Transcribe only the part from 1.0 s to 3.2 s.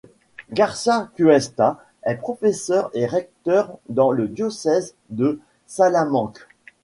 Cuesta est professeur et